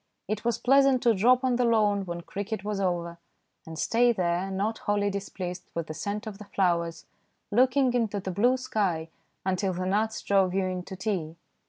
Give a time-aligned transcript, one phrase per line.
[0.27, 3.19] It was pleasant to drop on the lawn when cricket was over,
[3.67, 7.05] and stay there, not wholly displeased with the scent of the flowers,
[7.51, 9.09] looking into the blue sky
[9.45, 11.35] until the gnats drove you in to tea.